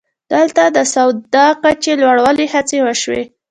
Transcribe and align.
دلته 0.33 0.63
د 0.75 0.77
سواد 0.93 1.17
کچې 1.63 1.93
لوړولو 2.01 2.43
هڅې 2.53 2.77
وشوې 2.85 3.23